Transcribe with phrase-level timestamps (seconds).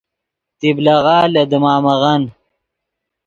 [0.59, 2.21] طبلغہ لے دیمامغن